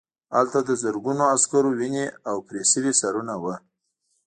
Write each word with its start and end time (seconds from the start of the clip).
هلته 0.35 0.59
د 0.67 0.71
زرګونو 0.83 1.23
عسکرو 1.35 1.71
وینې 1.79 2.05
او 2.29 2.37
پرې 2.47 2.61
شوي 2.71 2.91
سرونه 3.01 3.33
وو 3.41 3.55